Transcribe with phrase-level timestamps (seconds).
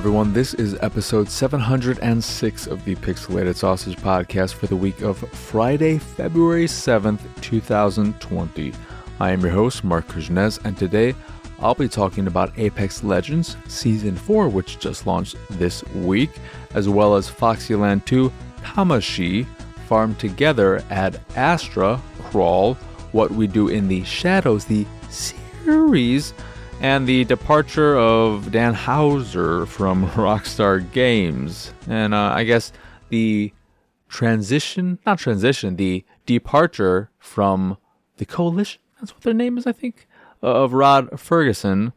[0.00, 0.32] everyone.
[0.32, 6.64] This is episode 706 of the Pixelated Sausage Podcast for the week of Friday, February
[6.64, 8.72] 7th, 2020.
[9.20, 11.14] I am your host, Marc Kuznez, and today
[11.58, 16.30] I'll be talking about Apex Legends Season 4, which just launched this week,
[16.72, 19.46] as well as Foxyland 2 Tamashii,
[19.86, 22.72] Farm Together Ad Astra, Crawl,
[23.12, 26.32] What We Do in the Shadows, the series
[26.80, 31.72] and the departure of Dan Houser from Rockstar Games.
[31.86, 32.72] And uh, I guess
[33.10, 33.52] the
[34.08, 37.76] transition, not transition, the departure from
[38.16, 40.08] the coalition, that's what their name is, I think,
[40.42, 41.92] of Rod Fergusson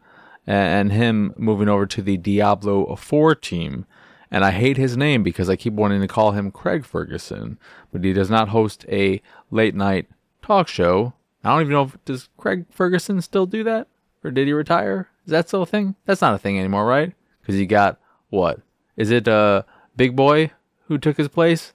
[0.45, 3.85] and him moving over to the Diablo 4 team.
[4.29, 7.58] And I hate his name because I keep wanting to call him Craig Ferguson,
[7.91, 9.21] but he does not host a
[9.52, 10.08] late night
[10.41, 11.13] talk show.
[11.43, 13.88] I don't even know if does Craig Ferguson still do that?
[14.23, 15.09] Or did he retire?
[15.25, 15.95] Is that still a thing?
[16.05, 17.13] That's not a thing anymore, right?
[17.41, 17.99] Because he got
[18.30, 18.59] what?
[18.95, 19.63] Is it uh
[19.95, 20.52] Big Boy
[20.88, 21.73] who took his place?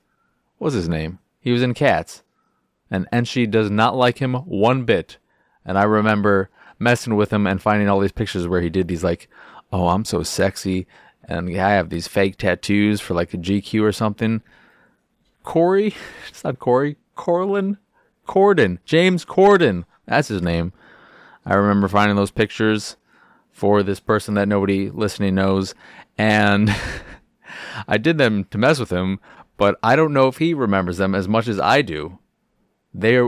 [0.59, 1.19] What's his name?
[1.41, 2.23] He was in Cats.
[2.91, 5.19] And Enshi does not like him one bit.
[5.65, 9.05] And I remember messing with him and finding all these pictures where he did these
[9.05, 9.29] like,
[9.73, 10.87] oh, I'm so sexy.
[11.25, 14.43] And I have these fake tattoos for like a GQ or something.
[15.43, 15.95] Corey?
[16.29, 16.97] It's not Corey.
[17.17, 17.79] Corlin?
[18.27, 18.79] Corden.
[18.85, 19.85] James Corden.
[20.07, 20.73] That's his name.
[21.49, 22.99] I remember finding those pictures
[23.51, 25.75] for this person that nobody listening knows,
[26.19, 26.75] and
[27.89, 29.19] I did them to mess with him,
[29.57, 32.19] but I don't know if he remembers them as much as I do.
[32.93, 33.19] They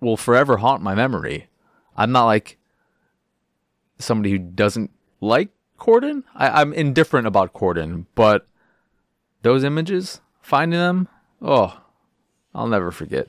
[0.00, 1.48] will forever haunt my memory.
[1.96, 2.58] I'm not like
[3.98, 4.90] somebody who doesn't
[5.22, 5.48] like
[5.78, 6.24] Corden.
[6.34, 8.46] I, am indifferent about Corden, but
[9.40, 11.08] those images, finding them,
[11.40, 11.80] oh,
[12.54, 13.28] I'll never forget.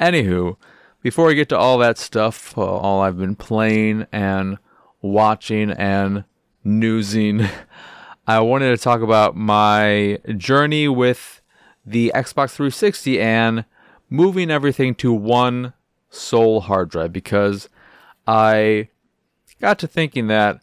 [0.00, 0.56] Anywho,
[1.02, 4.58] before we get to all that stuff, uh, all I've been playing and
[5.00, 6.24] watching and
[6.62, 7.48] newsing,
[8.26, 11.40] I wanted to talk about my journey with
[11.84, 13.64] the Xbox 360 and
[14.08, 15.72] moving everything to one
[16.10, 17.68] sole hard drive because
[18.26, 18.88] I
[19.60, 20.60] got to thinking that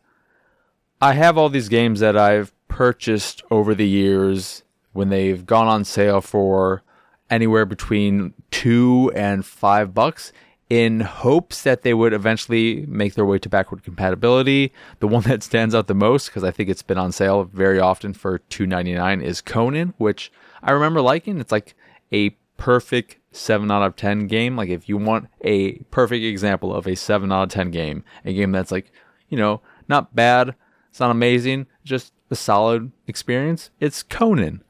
[1.01, 5.83] I have all these games that I've purchased over the years when they've gone on
[5.83, 6.83] sale for
[7.29, 10.31] anywhere between two and five bucks
[10.69, 14.73] in hopes that they would eventually make their way to backward compatibility.
[14.99, 17.79] The one that stands out the most, because I think it's been on sale very
[17.79, 21.39] often for two ninety nine, is Conan, which I remember liking.
[21.39, 21.75] It's like
[22.11, 24.57] a perfect seven out of ten game.
[24.57, 28.33] Like if you want a perfect example of a seven out of ten game, a
[28.33, 28.91] game that's like,
[29.29, 30.55] you know, not bad,
[30.89, 34.63] it's not amazing, just a solid experience, it's Conan.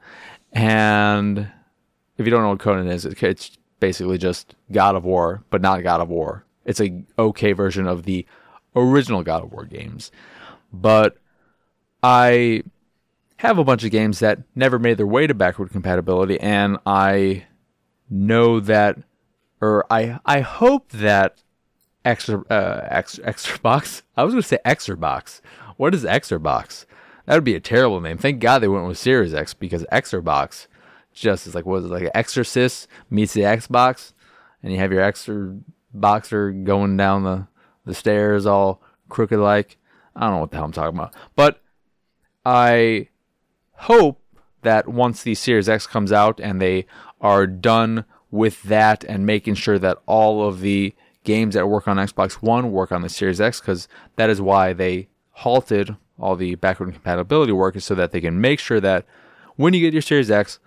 [0.52, 1.50] And
[2.18, 5.82] if you don't know what Conan is, it's basically just God of War, but not
[5.82, 6.44] God of War.
[6.64, 8.26] It's a okay version of the
[8.76, 10.10] original God of War games.
[10.72, 11.16] But
[12.02, 12.64] I
[13.38, 17.46] have a bunch of games that never made their way to backward compatibility, and I
[18.10, 18.98] know that,
[19.60, 21.42] or I I hope that
[22.04, 24.02] extra uh, extra extra box.
[24.16, 25.40] I was going to say extra box.
[25.76, 26.84] What is extra box?
[27.26, 28.18] That would be a terrible name.
[28.18, 30.22] Thank God they went with Series X because extra
[31.18, 34.12] box just as like was it like an Exorcist meets the Xbox,
[34.62, 35.56] and you have your extra
[35.92, 37.46] boxer going down the
[37.84, 39.78] the stairs all crooked like.
[40.14, 41.60] I don't know what the hell I'm talking about, but
[42.44, 43.08] I
[43.72, 44.20] hope
[44.62, 46.86] that once the Series X comes out and they
[47.20, 51.96] are done with that and making sure that all of the games that work on
[51.98, 53.86] Xbox One work on the Series X because
[54.16, 58.40] that is why they halted all the backward compatibility work is so that they can
[58.40, 59.06] make sure that
[59.54, 60.58] when you get your Series X,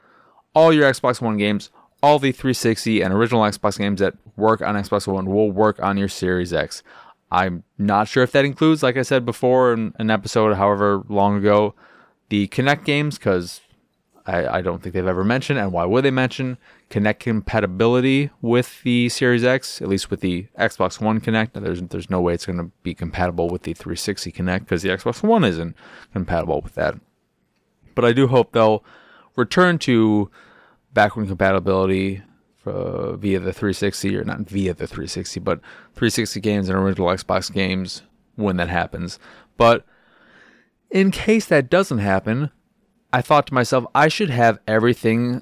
[0.53, 1.69] all your Xbox One games,
[2.03, 5.97] all the 360 and original Xbox games that work on Xbox One will work on
[5.97, 6.83] your Series X.
[7.31, 11.37] I'm not sure if that includes, like I said before in an episode, however long
[11.37, 11.73] ago,
[12.29, 13.61] the Kinect games, because
[14.25, 16.57] I, I, don't think they've ever mentioned, and why would they mention
[16.89, 21.53] Kinect compatibility with the Series X, at least with the Xbox One Kinect?
[21.53, 24.89] There's there's no way it's going to be compatible with the 360 Kinect because the
[24.89, 25.75] Xbox One isn't
[26.11, 26.95] compatible with that.
[27.95, 28.83] But I do hope they'll
[29.35, 30.29] return to
[30.93, 32.21] backward compatibility
[32.65, 35.59] uh, via the 360 or not via the 360 but
[35.93, 38.03] 360 games and original xbox games
[38.35, 39.19] when that happens.
[39.57, 39.85] But
[40.89, 42.51] in case that doesn't happen
[43.13, 45.41] i thought to myself i should have everything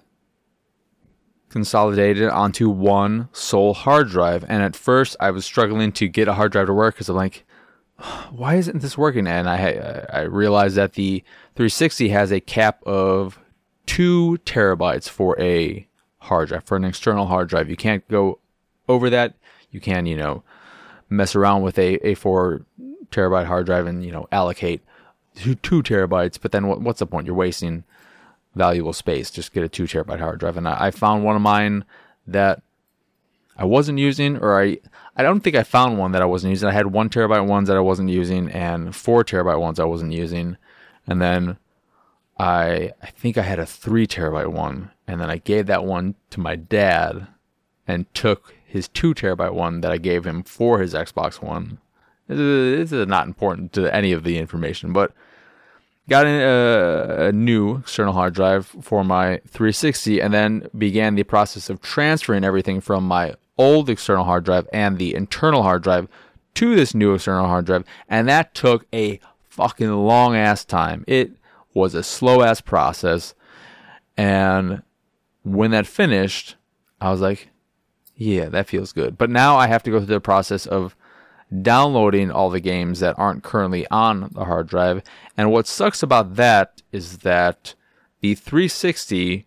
[1.49, 4.45] consolidated onto one sole hard drive.
[4.47, 7.15] And at first i was struggling to get a hard drive to work because i'm
[7.15, 7.45] like
[8.31, 9.27] why isn't this working?
[9.27, 11.23] And i i realized that the
[11.55, 13.39] 360 has a cap of
[13.89, 15.87] two terabytes for a
[16.19, 17.71] hard drive, for an external hard drive.
[17.71, 18.37] You can't go
[18.87, 19.33] over that.
[19.71, 20.43] You can, you know,
[21.09, 22.61] mess around with a, a four
[23.11, 24.83] terabyte hard drive and, you know, allocate
[25.33, 27.25] two, two terabytes, but then what, what's the point?
[27.25, 27.83] You're wasting
[28.53, 29.31] valuable space.
[29.31, 30.55] Just get a two terabyte hard drive.
[30.55, 31.83] And I, I found one of mine
[32.27, 32.61] that
[33.57, 34.77] I wasn't using, or I
[35.15, 36.69] I don't think I found one that I wasn't using.
[36.69, 40.13] I had one terabyte ones that I wasn't using, and four terabyte ones I wasn't
[40.13, 40.57] using,
[41.07, 41.57] and then
[42.39, 46.15] I I think I had a three terabyte one, and then I gave that one
[46.31, 47.27] to my dad,
[47.87, 51.79] and took his two terabyte one that I gave him for his Xbox One.
[52.27, 55.11] This is not important to any of the information, but
[56.07, 61.23] got a, uh, a, new external hard drive for my 360 and then began the
[61.23, 66.07] process of transferring everything from my old external hard drive and the internal hard drive
[66.55, 69.19] to this new external hard drive and that took a
[69.49, 71.31] fucking long ass time it
[71.73, 73.33] was a slow ass process
[74.17, 74.81] and
[75.43, 76.55] when that finished
[76.99, 77.49] i was like
[78.15, 80.95] yeah that feels good but now i have to go through the process of
[81.61, 85.01] downloading all the games that aren't currently on the hard drive.
[85.35, 87.73] And what sucks about that is that
[88.21, 89.45] the 360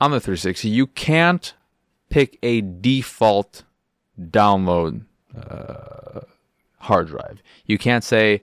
[0.00, 1.54] on the 360 you can't
[2.08, 3.64] pick a default
[4.18, 5.04] download
[5.36, 6.20] uh,
[6.80, 7.42] hard drive.
[7.66, 8.42] You can't say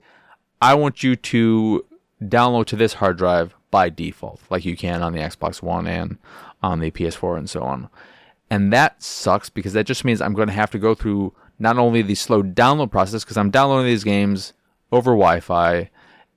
[0.60, 1.84] I want you to
[2.22, 6.18] download to this hard drive by default like you can on the Xbox One and
[6.62, 7.88] on the PS4 and so on.
[8.50, 11.78] And that sucks because that just means I'm going to have to go through not
[11.78, 14.52] only the slow download process because I'm downloading these games
[14.92, 15.90] over Wi-Fi,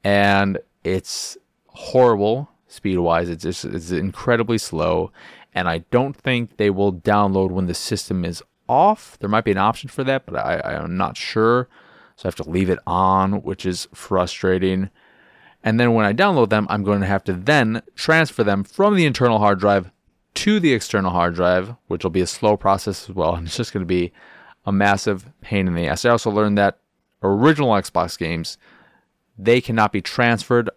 [0.04, 1.38] and it's
[1.68, 3.30] horrible speed wise.
[3.30, 5.12] It's just it's incredibly slow,
[5.54, 9.18] and I don't think they will download when the system is off.
[9.20, 11.68] There might be an option for that, but I, I am not sure.
[12.16, 14.90] So I have to leave it on, which is frustrating.
[15.64, 18.96] And then when I download them, I'm going to have to then transfer them from
[18.96, 19.92] the internal hard drive
[20.36, 23.36] to the external hard drive, which will be a slow process as well.
[23.36, 24.12] And it's just going to be
[24.66, 26.06] a massive pain in the ass.
[26.06, 26.80] I also learned that
[27.24, 28.58] original Xbox games
[29.38, 30.70] they cannot be transferred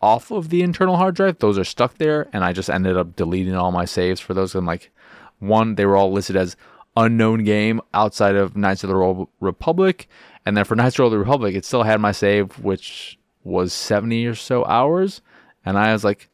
[0.00, 1.38] off of the internal hard drive.
[1.38, 4.54] Those are stuck there, and I just ended up deleting all my saves for those.
[4.54, 4.90] And like
[5.38, 6.56] one, they were all listed as
[6.96, 10.08] unknown game outside of Knights of the Old Republic,
[10.46, 13.72] and then for Knights of the Old Republic, it still had my save, which was
[13.72, 15.22] seventy or so hours,
[15.64, 16.28] and I was like.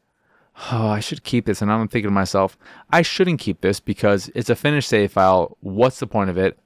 [0.71, 1.61] Oh, I should keep this.
[1.61, 2.57] And I'm thinking to myself,
[2.89, 5.55] I shouldn't keep this because it's a finished save file.
[5.59, 6.57] What's the point of it?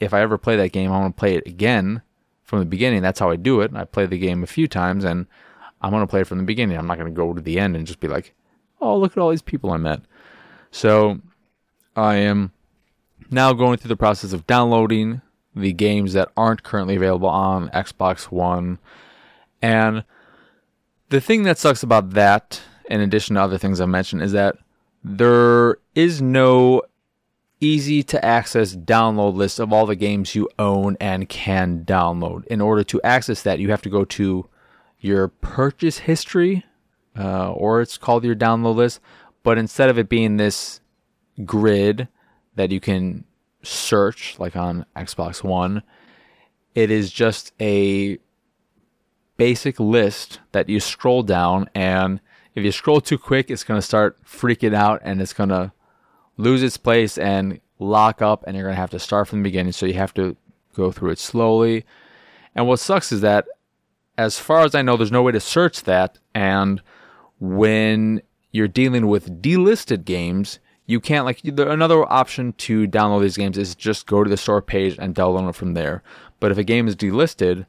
[0.00, 2.02] if I ever play that game, I want to play it again
[2.42, 3.02] from the beginning.
[3.02, 3.74] That's how I do it.
[3.74, 5.26] I play the game a few times and
[5.80, 6.76] I'm going to play it from the beginning.
[6.76, 8.34] I'm not going to go to the end and just be like,
[8.80, 10.00] oh, look at all these people I met.
[10.70, 11.20] So
[11.94, 12.52] I am
[13.30, 15.22] now going through the process of downloading
[15.54, 18.78] the games that aren't currently available on Xbox One.
[19.66, 20.04] And
[21.08, 24.54] the thing that sucks about that, in addition to other things I mentioned, is that
[25.02, 26.82] there is no
[27.58, 32.46] easy to access download list of all the games you own and can download.
[32.46, 34.48] In order to access that, you have to go to
[35.00, 36.64] your purchase history,
[37.18, 39.00] uh, or it's called your download list.
[39.42, 40.80] But instead of it being this
[41.44, 42.06] grid
[42.54, 43.24] that you can
[43.64, 45.82] search, like on Xbox One,
[46.76, 48.20] it is just a
[49.36, 51.68] basic list that you scroll down.
[51.74, 52.20] And
[52.54, 55.72] if you scroll too quick, it's going to start freaking out and it's going to
[56.36, 59.48] lose its place and lock up, and you're going to have to start from the
[59.48, 59.72] beginning.
[59.72, 60.36] So you have to
[60.74, 61.84] go through it slowly.
[62.54, 63.46] And what sucks is that,
[64.18, 66.18] as far as I know, there's no way to search that.
[66.34, 66.80] And
[67.38, 73.58] when you're dealing with delisted games, you can't like another option to download these games
[73.58, 76.02] is just go to the store page and download it from there.
[76.40, 77.66] But if a game is delisted,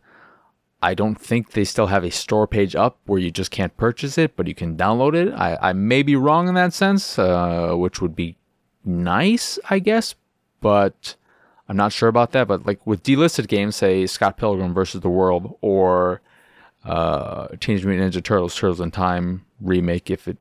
[0.81, 4.17] I don't think they still have a store page up where you just can't purchase
[4.17, 5.33] it, but you can download it.
[5.33, 8.37] I, I may be wrong in that sense, uh, which would be
[8.85, 10.13] nice, I guess,
[10.61, 11.15] but
[11.67, 12.47] I'm not sure about that.
[12.47, 16.21] But like with delisted games, say Scott Pilgrim versus the World or
[16.85, 20.37] uh, Teenage Mutant Ninja Turtles: Turtles in Time remake, if it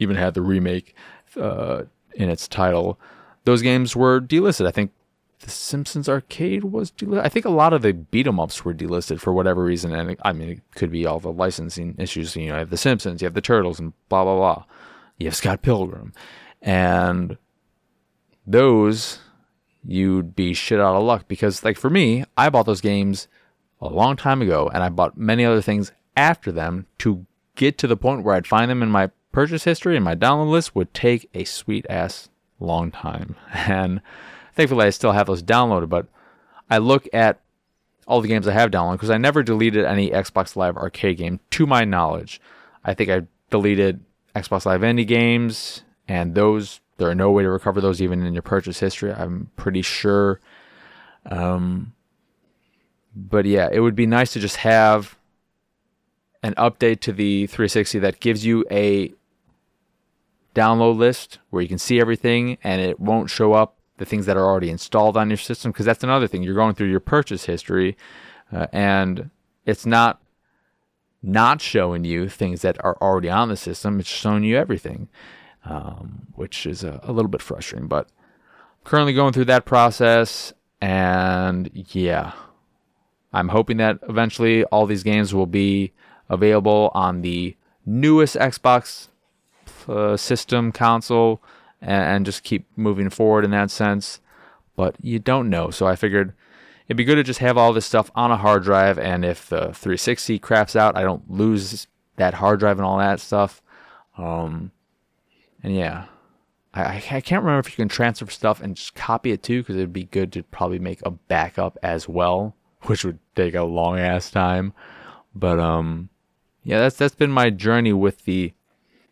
[0.00, 0.94] even had the remake
[1.36, 2.98] uh, in its title,
[3.44, 4.66] those games were delisted.
[4.66, 4.90] I think
[5.40, 7.24] the Simpsons Arcade was delisted.
[7.24, 10.16] I think a lot of the beat 'em ups were delisted for whatever reason, and
[10.24, 12.34] I mean it could be all the licensing issues.
[12.34, 14.64] You know, you have the Simpsons, you have the Turtles, and blah blah blah.
[15.18, 16.12] You have Scott Pilgrim,
[16.60, 17.36] and
[18.46, 19.20] those
[19.84, 23.28] you'd be shit out of luck because like for me, I bought those games
[23.80, 27.86] a long time ago and I bought many other things after them to get to
[27.86, 30.92] the point where I'd find them in my purchase history and my download list would
[30.92, 32.28] take a sweet ass
[32.58, 33.36] long time.
[33.52, 34.00] And
[34.58, 36.08] thankfully I still have those downloaded, but
[36.68, 37.40] I look at
[38.08, 41.38] all the games I have downloaded because I never deleted any Xbox Live arcade game
[41.50, 42.40] to my knowledge.
[42.84, 44.00] I think I deleted
[44.34, 48.34] Xbox Live indie games and those there are no way to recover those even in
[48.34, 49.12] your purchase history.
[49.12, 50.40] I'm pretty sure.
[51.24, 51.92] Um,
[53.14, 55.16] but yeah, it would be nice to just have
[56.42, 59.12] an update to the 360 that gives you a
[60.56, 64.36] download list where you can see everything and it won't show up the things that
[64.36, 66.42] are already installed on your system because that's another thing.
[66.42, 67.96] You're going through your purchase history
[68.52, 69.30] uh, and
[69.66, 70.22] it's not
[71.22, 73.98] not showing you things that are already on the system.
[74.00, 75.08] It's showing you everything
[75.68, 78.08] um, which is a, a little bit frustrating but
[78.84, 82.32] currently going through that process and yeah
[83.32, 85.92] i'm hoping that eventually all these games will be
[86.28, 89.08] available on the newest xbox
[89.88, 91.42] uh, system console
[91.80, 94.20] and, and just keep moving forward in that sense.
[94.76, 96.34] But you don't know, so I figured
[96.86, 99.48] it'd be good to just have all this stuff on a hard drive, and if
[99.48, 103.62] the 360 craps out, I don't lose that hard drive and all that stuff.
[104.16, 104.72] Um,
[105.62, 106.06] and yeah,
[106.74, 109.76] I, I can't remember if you can transfer stuff and just copy it too, because
[109.76, 113.98] it'd be good to probably make a backup as well, which would take a long
[113.98, 114.72] ass time.
[115.34, 116.08] But um,
[116.62, 118.52] yeah, that's that's been my journey with the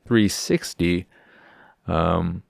[0.07, 1.07] 360.
[1.87, 2.43] Um,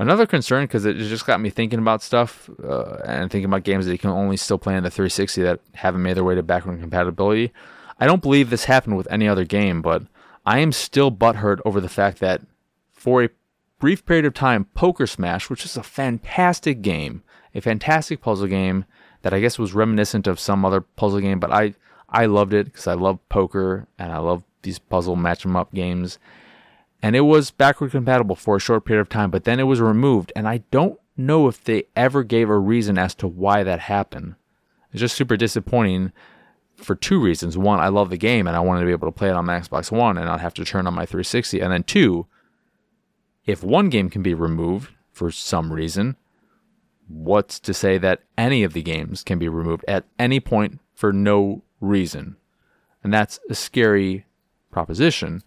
[0.00, 3.86] another concern because it just got me thinking about stuff uh, and thinking about games
[3.86, 6.42] that you can only still play on the 360 that haven't made their way to
[6.42, 7.52] backward compatibility.
[7.98, 10.02] I don't believe this happened with any other game, but
[10.46, 12.40] I am still butthurt over the fact that
[12.92, 13.28] for a
[13.78, 17.22] brief period of time, Poker Smash, which is a fantastic game,
[17.54, 18.86] a fantastic puzzle game
[19.22, 21.74] that I guess was reminiscent of some other puzzle game, but I
[22.08, 25.72] I loved it because I love poker and I love these puzzle match 'em up
[25.72, 26.18] games
[27.02, 29.80] and it was backward compatible for a short period of time, but then it was
[29.80, 33.80] removed, and I don't know if they ever gave a reason as to why that
[33.80, 34.34] happened.
[34.92, 36.12] It's just super disappointing
[36.76, 37.56] for two reasons.
[37.56, 39.46] One, I love the game and I wanted to be able to play it on
[39.46, 41.60] my Xbox One and not have to turn on my 360.
[41.60, 42.26] And then two,
[43.44, 46.16] if one game can be removed for some reason,
[47.08, 51.12] what's to say that any of the games can be removed at any point for
[51.12, 52.36] no reason?
[53.04, 54.26] And that's a scary
[54.70, 55.42] proposition.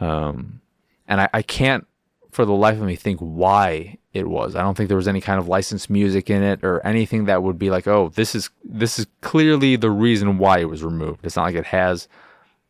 [0.00, 0.60] Um,
[1.08, 1.86] and I, I can't
[2.30, 4.54] for the life of me think why it was.
[4.54, 7.42] I don't think there was any kind of licensed music in it or anything that
[7.42, 11.20] would be like, oh, this is this is clearly the reason why it was removed.
[11.24, 12.06] It's not like it has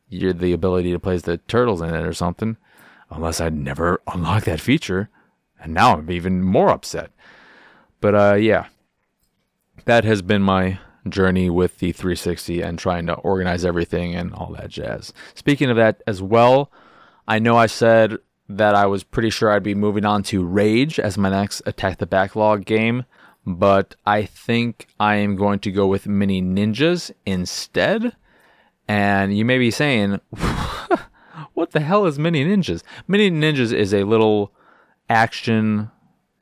[0.08, 2.56] the ability to play the turtles in it or something,
[3.10, 5.10] unless I'd never unlocked that feature.
[5.60, 7.10] And now I'm even more upset.
[8.00, 8.66] But uh, yeah,
[9.84, 10.78] that has been my
[11.08, 15.12] journey with the 360 and trying to organize everything and all that jazz.
[15.34, 16.70] Speaking of that as well,
[17.26, 20.98] I know I said that I was pretty sure I'd be moving on to Rage
[20.98, 23.04] as my next Attack the Backlog game,
[23.46, 28.16] but I think I am going to go with Mini Ninjas instead.
[28.86, 30.20] And you may be saying,
[31.54, 32.82] what the hell is Mini Ninjas?
[33.06, 34.52] Mini Ninjas is a little
[35.10, 35.90] action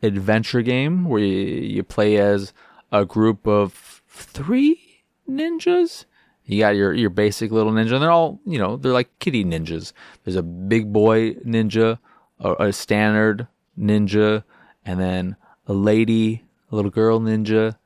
[0.03, 2.53] adventure game where you, play as
[2.93, 6.05] a group of three ninjas
[6.47, 9.45] you got your your basic little ninja, and they're all you know they're like kitty
[9.45, 9.93] ninjas.
[10.25, 11.99] There's a big boy ninja,
[12.41, 13.49] a, a standard
[13.79, 14.45] ninja,
[14.85, 15.37] and then
[15.67, 17.77] a lady, a little girl ninja,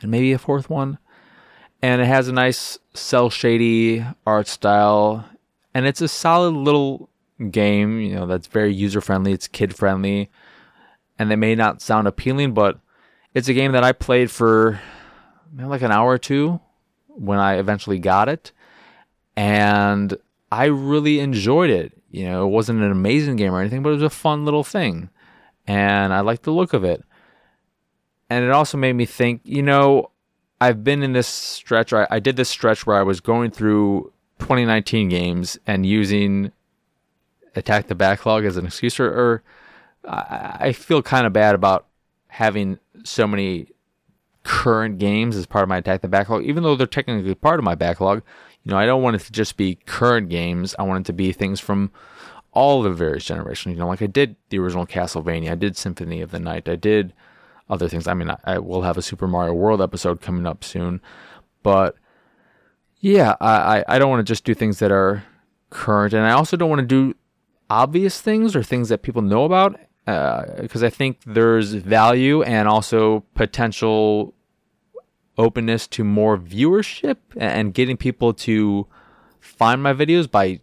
[0.00, 0.98] and maybe a fourth one.
[1.80, 5.24] And it has a nice cel shady art style,
[5.74, 7.08] and it's a solid little
[7.50, 7.98] game.
[7.98, 9.32] You know that's very user friendly.
[9.32, 10.30] It's kid friendly,
[11.18, 12.78] and they may not sound appealing, but
[13.32, 14.80] it's a game that I played for
[15.56, 16.60] like an hour or two
[17.14, 18.52] when I eventually got it.
[19.36, 20.16] And
[20.50, 21.92] I really enjoyed it.
[22.10, 24.64] You know, it wasn't an amazing game or anything, but it was a fun little
[24.64, 25.08] thing.
[25.66, 27.02] And I liked the look of it.
[28.28, 30.10] And it also made me think, you know,
[30.60, 34.12] I've been in this stretch, I, I did this stretch where I was going through
[34.38, 36.52] 2019 games and using
[37.56, 39.42] Attack the Backlog as an excuse, or, or
[40.08, 41.86] I, I feel kind of bad about
[42.28, 43.68] having so many
[44.44, 47.64] current games as part of my attack the backlog, even though they're technically part of
[47.64, 48.22] my backlog.
[48.64, 50.74] You know, I don't want it to just be current games.
[50.78, 51.90] I want it to be things from
[52.52, 53.74] all the various generations.
[53.74, 56.76] You know, like I did the original Castlevania, I did Symphony of the Night, I
[56.76, 57.12] did
[57.68, 58.06] other things.
[58.06, 61.00] I mean, I, I will have a Super Mario World episode coming up soon,
[61.62, 61.96] but
[63.00, 65.24] yeah, I, I don't want to just do things that are
[65.70, 67.16] current, and I also don't want to do
[67.68, 72.68] obvious things or things that people know about because uh, I think there's value and
[72.68, 74.34] also potential
[75.38, 78.86] openness to more viewership and getting people to
[79.40, 80.60] find my videos by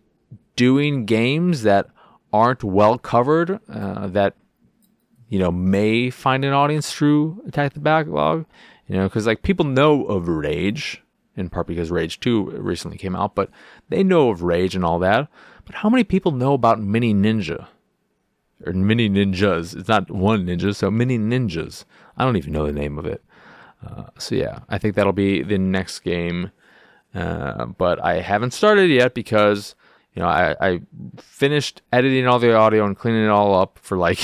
[0.56, 1.88] doing games that
[2.32, 4.36] aren't well covered uh, that
[5.30, 8.46] you know may find an audience through attack the backlog
[8.88, 11.02] you know because like people know of rage
[11.36, 13.50] in part because rage 2 recently came out but
[13.88, 15.28] they know of rage and all that.
[15.66, 17.68] But how many people know about mini ninja
[18.66, 19.76] or mini ninjas.
[19.78, 21.86] It's not one ninja, so mini ninjas.
[22.18, 23.24] I don't even know the name of it.
[23.86, 26.52] Uh, so yeah, I think that'll be the next game
[27.14, 29.76] Uh, but I haven't started yet because
[30.14, 30.82] you know I, I
[31.18, 34.20] finished editing all the audio and cleaning it all up for like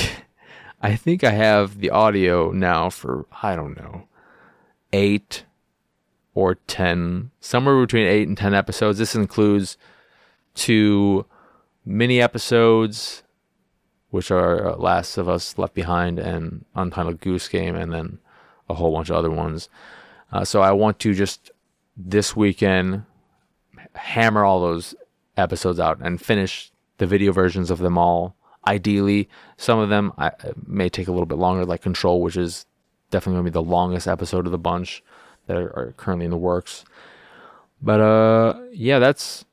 [0.81, 4.07] I think I have the audio now for I don't know
[4.93, 5.45] eight
[6.35, 8.99] or ten somewhere between eight and ten episodes.
[8.99, 9.77] This includes
[10.53, 11.25] two
[11.85, 13.23] mini episodes,
[14.15, 18.19] which are Last of Us Left Behind and Untitled Goose Game, and then
[18.69, 19.67] a whole bunch of other ones.
[20.31, 21.51] Uh, so I want to just
[21.97, 23.03] this weekend
[23.93, 24.95] hammer all those
[25.35, 28.37] episodes out and finish the video versions of them all.
[28.65, 30.31] Ideally, some of them I,
[30.65, 32.65] may take a little bit longer, like Control, which is
[33.11, 35.03] definitely going to be the longest episode of the bunch
[35.47, 36.85] that are, are currently in the works.
[37.81, 39.43] But uh, yeah, that's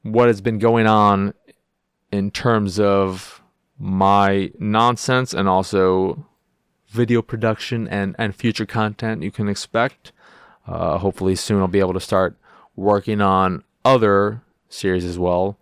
[0.00, 1.34] what has been going on
[2.10, 3.41] in terms of
[3.82, 6.24] my nonsense and also
[6.86, 10.12] video production and, and future content you can expect.
[10.68, 12.36] Uh, hopefully, soon I'll be able to start
[12.76, 15.58] working on other series as well.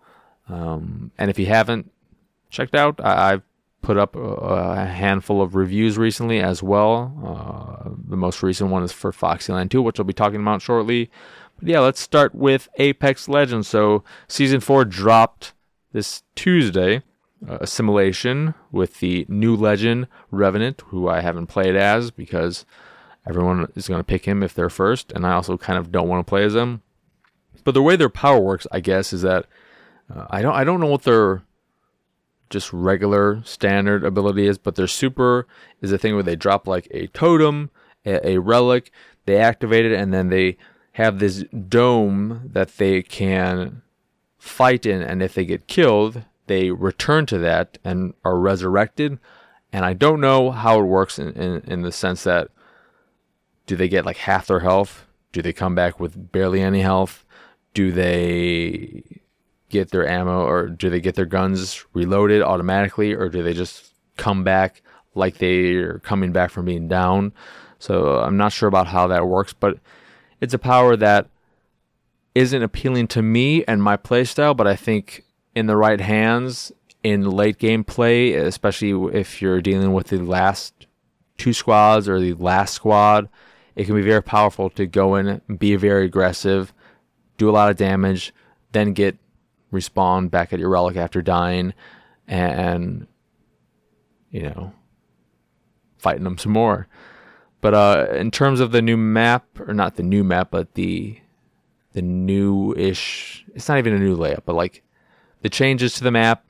[0.47, 1.91] Um, and if you haven't
[2.51, 3.41] checked out, I, have
[3.81, 7.11] put up a, a, handful of reviews recently as well.
[7.25, 11.09] Uh, the most recent one is for Foxyland 2, which I'll be talking about shortly.
[11.57, 13.67] But yeah, let's start with Apex Legends.
[13.67, 15.53] So, Season 4 dropped
[15.91, 17.01] this Tuesday.
[17.47, 22.67] Uh, assimilation with the new legend Revenant, who I haven't played as because
[23.27, 26.07] everyone is going to pick him if they're first, and I also kind of don't
[26.07, 26.83] want to play as them.
[27.63, 29.47] But the way their power works, I guess, is that
[30.13, 31.41] uh, I don't I don't know what their
[32.51, 35.47] just regular standard ability is, but their super
[35.81, 37.71] is a thing where they drop like a totem,
[38.05, 38.91] a, a relic,
[39.25, 40.57] they activate it, and then they
[40.91, 43.81] have this dome that they can
[44.37, 49.17] fight in, and if they get killed, they return to that and are resurrected.
[49.71, 52.49] And I don't know how it works in, in, in the sense that
[53.67, 55.05] do they get like half their health?
[55.31, 57.23] Do they come back with barely any health?
[57.73, 59.21] Do they
[59.69, 63.93] get their ammo or do they get their guns reloaded automatically or do they just
[64.17, 64.81] come back
[65.15, 67.31] like they're coming back from being down?
[67.79, 69.77] So uh, I'm not sure about how that works, but
[70.41, 71.29] it's a power that
[72.35, 75.23] isn't appealing to me and my playstyle, but I think
[75.55, 76.71] in the right hands
[77.03, 80.87] in late game play, especially if you're dealing with the last
[81.37, 83.27] two squads or the last squad,
[83.75, 86.73] it can be very powerful to go in, be very aggressive,
[87.37, 88.33] do a lot of damage,
[88.71, 89.17] then get
[89.73, 91.73] respawn back at your relic after dying,
[92.27, 93.07] and
[94.29, 94.73] you know,
[95.97, 96.87] fighting them some more.
[97.61, 101.19] But uh, in terms of the new map, or not the new map, but the
[101.93, 104.81] the new-ish, it's not even a new layout, but like
[105.41, 106.45] the changes to the map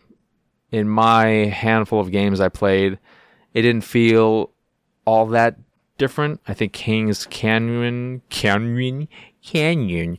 [0.71, 2.99] in my handful of games I played,
[3.53, 4.51] it didn't feel
[5.05, 5.57] all that
[5.97, 6.41] different.
[6.47, 9.07] I think King's Canyon, Canyon,
[9.43, 10.17] Canyon,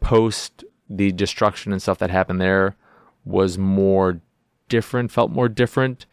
[0.00, 2.76] post the destruction and stuff that happened there
[3.24, 4.20] was more
[4.68, 6.06] different, felt more different.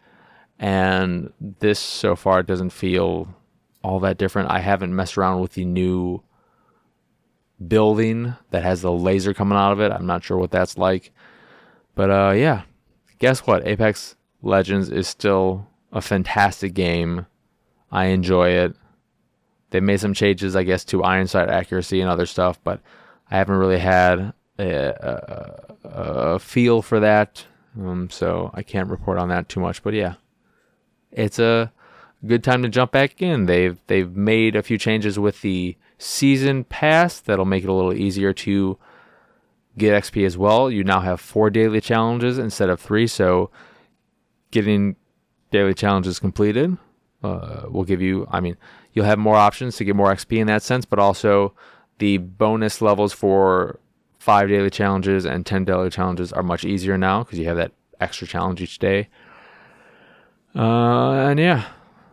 [0.59, 3.33] And this so far doesn't feel
[3.83, 4.49] all that different.
[4.49, 6.23] I haven't messed around with the new
[7.65, 9.91] building that has the laser coming out of it.
[9.91, 11.13] I'm not sure what that's like.
[11.95, 12.63] But uh, yeah,
[13.19, 13.65] guess what?
[13.65, 17.25] Apex Legends is still a fantastic game.
[17.91, 18.75] I enjoy it.
[19.71, 22.81] They made some changes, I guess, to iron sight accuracy and other stuff, but
[23.31, 27.45] I haven't really had a, a, a feel for that,
[27.79, 29.81] um, so I can't report on that too much.
[29.81, 30.15] But yeah,
[31.11, 31.71] it's a
[32.25, 33.45] good time to jump back in.
[33.45, 37.93] They've they've made a few changes with the season pass that'll make it a little
[37.93, 38.77] easier to
[39.77, 40.69] get XP as well.
[40.71, 43.49] You now have four daily challenges instead of three, so
[44.51, 44.95] getting
[45.51, 46.77] daily challenges completed
[47.23, 48.27] uh, will give you.
[48.31, 48.57] I mean,
[48.93, 51.53] you'll have more options to get more XP in that sense, but also
[51.97, 53.79] the bonus levels for
[54.19, 57.71] five daily challenges and ten daily challenges are much easier now because you have that
[57.99, 59.07] extra challenge each day.
[60.55, 61.65] Uh, and yeah,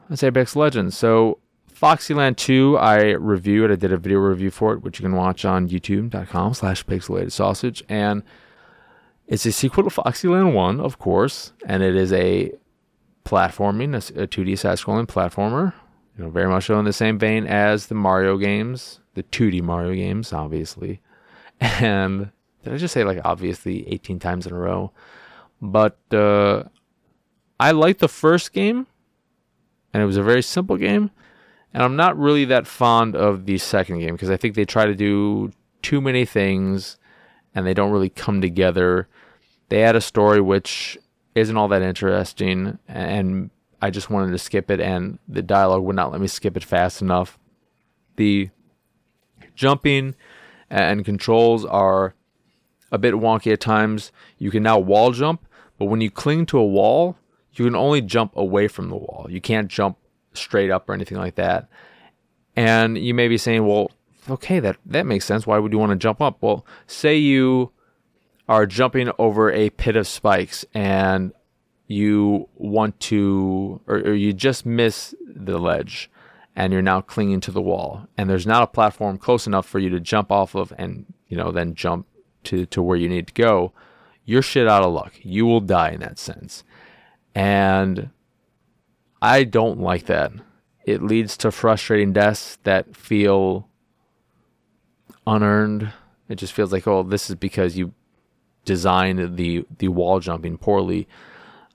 [0.08, 0.96] that's Apex Legends.
[0.96, 1.38] So
[1.82, 3.72] Foxyland 2, I reviewed.
[3.72, 7.32] I did a video review for it, which you can watch on youtube.com slash pixelated
[7.32, 7.82] sausage.
[7.88, 8.22] And
[9.26, 12.52] it's a sequel to Foxyland 1, of course, and it is a
[13.24, 15.74] platforming, a, 2D side-scrolling platformer.
[16.16, 19.60] You know, very much so in the same vein as the Mario games, the 2D
[19.62, 21.00] Mario games, obviously.
[21.60, 22.30] And
[22.62, 24.92] did I just say like obviously 18 times in a row?
[25.60, 26.64] But uh,
[27.58, 28.86] I liked the first game,
[29.92, 31.10] and it was a very simple game.
[31.74, 34.86] And I'm not really that fond of the second game because I think they try
[34.86, 36.98] to do too many things
[37.54, 39.08] and they don't really come together.
[39.68, 40.98] They add a story which
[41.34, 45.96] isn't all that interesting and I just wanted to skip it and the dialogue would
[45.96, 47.38] not let me skip it fast enough.
[48.16, 48.50] The
[49.54, 50.14] jumping
[50.68, 52.14] and controls are
[52.90, 54.12] a bit wonky at times.
[54.38, 55.46] You can now wall jump,
[55.78, 57.16] but when you cling to a wall,
[57.54, 59.26] you can only jump away from the wall.
[59.28, 59.96] You can't jump
[60.34, 61.68] straight up or anything like that.
[62.56, 63.90] And you may be saying, well,
[64.28, 65.46] okay, that, that makes sense.
[65.46, 66.38] Why would you want to jump up?
[66.40, 67.72] Well, say you
[68.48, 71.32] are jumping over a pit of spikes and
[71.86, 76.10] you want to, or, or you just miss the ledge
[76.54, 79.78] and you're now clinging to the wall and there's not a platform close enough for
[79.78, 82.06] you to jump off of and, you know, then jump
[82.44, 83.72] to, to where you need to go.
[84.24, 85.14] You're shit out of luck.
[85.22, 86.64] You will die in that sense.
[87.34, 88.10] And
[89.22, 90.32] I don't like that.
[90.84, 93.68] It leads to frustrating deaths that feel
[95.24, 95.92] unearned.
[96.28, 97.94] It just feels like, oh, this is because you
[98.64, 101.06] designed the the wall jumping poorly.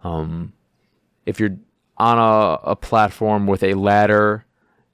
[0.04, 0.52] Um,
[1.26, 1.58] if you're
[1.98, 4.46] on a, a platform with a ladder,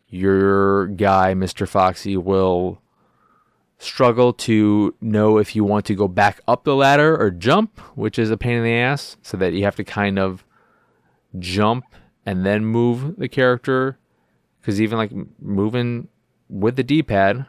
[0.07, 1.67] your guy, Mr.
[1.67, 2.79] Foxy, will
[3.79, 8.19] struggle to know if you want to go back up the ladder or jump, which
[8.19, 10.45] is a pain in the ass, so that you have to kind of
[11.39, 11.85] jump
[12.25, 13.97] and then move the character.
[14.59, 16.07] Because even like moving
[16.49, 17.45] with the D pad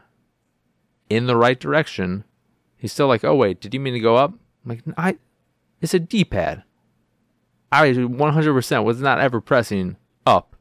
[1.08, 2.24] in the right direction,
[2.76, 4.32] he's still like, oh, wait, did you mean to go up?
[4.64, 5.18] I'm like, I,
[5.80, 6.64] it's a D pad.
[7.70, 10.56] I 100% was not ever pressing up.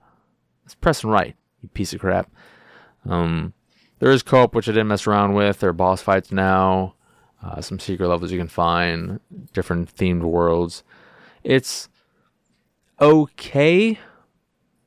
[0.66, 2.32] It's pressing right, you piece of crap.
[3.06, 3.54] Um,
[4.00, 5.60] there is co-op, which I didn't mess around with.
[5.60, 6.96] There are boss fights now.
[7.44, 9.20] Uh, some secret levels you can find,
[9.52, 10.84] different themed worlds.
[11.44, 11.90] It's
[13.00, 14.00] okay,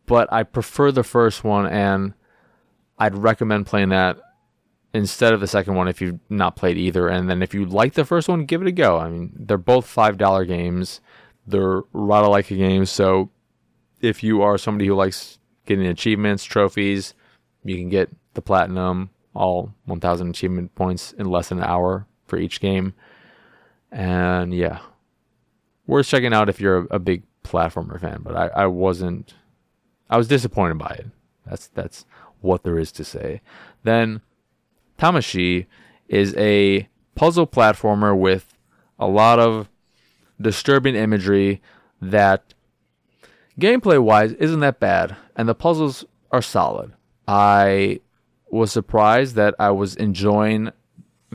[0.07, 2.15] but I prefer the first one, and
[2.99, 4.19] I'd recommend playing that
[4.95, 7.09] instead of the second one if you've not played either.
[7.09, 8.99] And then if you like the first one, give it a go.
[8.99, 11.01] I mean, they're both five dollar games.
[11.47, 13.31] They're Rada games, so
[14.01, 17.15] if you are somebody who likes getting achievements, trophies,
[17.65, 22.39] you can get the platinum, all 1,000 achievement points in less than an hour for
[22.39, 22.95] each game.
[23.93, 24.81] And yeah,
[25.87, 29.35] worth checking out if you're a big platformer fan, but I, I wasn't.
[30.09, 31.07] I was disappointed by it.
[31.47, 32.05] That's that's
[32.41, 33.41] what there is to say.
[33.83, 34.21] Then
[34.99, 35.67] Tamashii
[36.09, 38.57] is a puzzle platformer with
[38.99, 39.69] a lot of
[40.41, 41.61] disturbing imagery
[42.01, 42.55] that
[43.59, 46.93] gameplay wise isn't that bad and the puzzles are solid.
[47.27, 48.01] I
[48.51, 50.71] was surprised that I was enjoying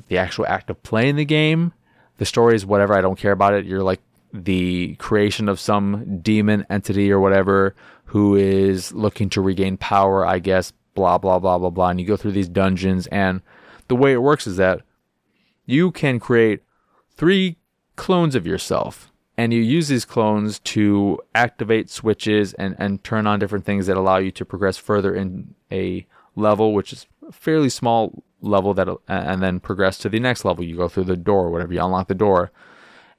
[0.07, 1.73] the actual act of playing the game.
[2.17, 3.65] The story is whatever, I don't care about it.
[3.65, 4.01] You're like
[4.33, 10.39] the creation of some demon entity or whatever who is looking to regain power, I
[10.39, 11.89] guess, blah, blah, blah, blah, blah.
[11.89, 13.41] And you go through these dungeons, and
[13.87, 14.81] the way it works is that
[15.65, 16.61] you can create
[17.15, 17.57] three
[17.95, 19.11] clones of yourself.
[19.37, 23.97] And you use these clones to activate switches and, and turn on different things that
[23.97, 28.89] allow you to progress further in a level, which is a fairly small level that,
[28.89, 30.63] uh, and then progress to the next level.
[30.63, 32.51] You go through the door, whatever, you unlock the door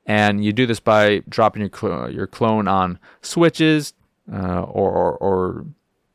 [0.07, 3.95] and you do this by dropping your cl- your clone on switches
[4.33, 5.67] uh, or, or, or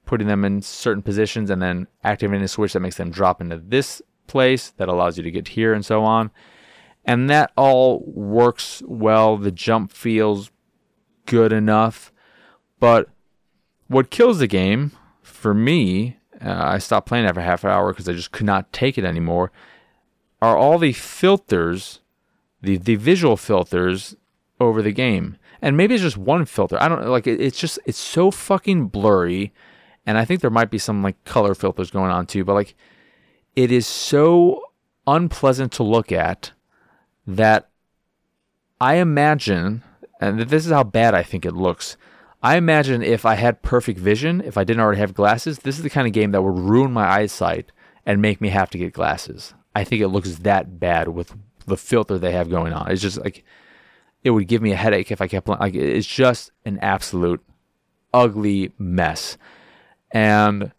[0.06, 3.58] putting them in certain positions and then activating a switch that makes them drop into
[3.58, 6.32] this place that allows you to get here and so on.
[7.06, 9.38] And that all works well.
[9.38, 10.52] The jump feels
[11.26, 12.12] good enough.
[12.80, 13.10] But
[13.88, 18.10] what kills the game for me, uh, I stopped playing after half an hour because
[18.10, 19.52] I just could not take it anymore,
[20.41, 22.02] are all the filters
[22.62, 24.15] the the visual filters
[24.60, 25.38] over the game.
[25.62, 26.82] And maybe it's just one filter.
[26.82, 29.54] I don't like it, it's just it's so fucking blurry
[30.06, 32.76] and I think there might be some like color filters going on too, but like
[33.56, 34.62] it is so
[35.06, 36.52] unpleasant to look at
[37.26, 37.70] that
[38.80, 39.84] I imagine
[40.20, 41.98] and this is how bad I think it looks.
[42.41, 45.84] I imagine if I had perfect vision, if I didn't already have glasses, this is
[45.84, 47.72] the kind of game that would ruin my eyesight
[48.06, 49.54] and make me have to get glasses.
[49.76, 51.36] I think it looks that bad with
[51.67, 52.89] the filter they have going on.
[52.91, 53.45] It's just like
[54.23, 55.47] it would give me a headache if I kept.
[55.47, 57.43] Like it's just an absolute
[58.13, 59.38] ugly mess.
[60.12, 60.71] And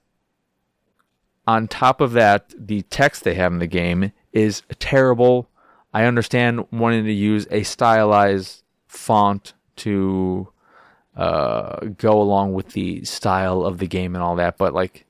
[1.46, 5.48] on top of that, the text they have in the game is terrible.
[5.94, 10.53] I understand wanting to use a stylized font to
[11.16, 15.07] uh, go along with the style of the game and all that, but like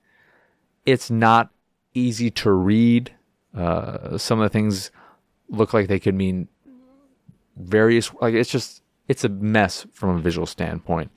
[0.87, 1.51] it's not
[1.95, 3.13] easy to read.
[3.55, 4.91] Uh, some of the things
[5.49, 6.49] look like they could mean
[7.57, 11.11] various like it's just it's a mess from a visual standpoint